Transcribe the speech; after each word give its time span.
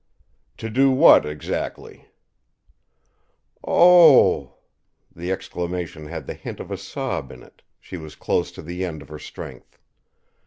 "To 0.57 0.67
do 0.67 0.89
what, 0.89 1.27
exactly?" 1.27 2.07
"Oh 3.63 4.41
h 4.41 4.47
h!" 4.49 4.53
The 5.15 5.31
exclamation 5.31 6.07
had 6.07 6.25
the 6.25 6.33
hint 6.33 6.59
of 6.59 6.71
a 6.71 6.77
sob 6.79 7.31
in 7.31 7.43
it; 7.43 7.61
she 7.79 7.97
was 7.97 8.15
close 8.15 8.51
to 8.53 8.63
the 8.63 8.83
end 8.83 9.03
of 9.03 9.09
her 9.09 9.19
strength. 9.19 9.77